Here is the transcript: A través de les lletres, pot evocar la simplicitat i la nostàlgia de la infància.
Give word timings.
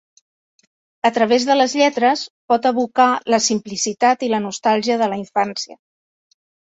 A 1.09 1.09
través 1.17 1.43
de 1.49 1.57
les 1.57 1.75
lletres, 1.81 2.23
pot 2.53 2.65
evocar 2.71 3.07
la 3.35 3.41
simplicitat 3.49 4.27
i 4.29 4.31
la 4.33 4.41
nostàlgia 4.47 4.97
de 5.03 5.11
la 5.13 5.21
infància. 5.25 5.79